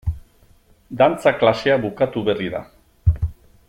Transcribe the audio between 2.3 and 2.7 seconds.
berri da.